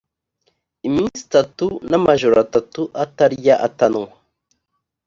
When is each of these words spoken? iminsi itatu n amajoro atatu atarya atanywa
iminsi 0.87 1.19
itatu 1.27 1.67
n 1.89 1.91
amajoro 1.99 2.35
atatu 2.45 2.81
atarya 3.03 3.55
atanywa 3.67 4.07